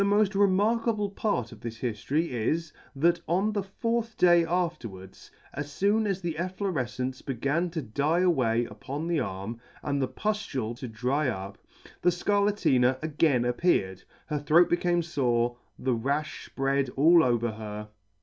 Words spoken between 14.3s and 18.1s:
throat became fore, the rafh fpread all over her.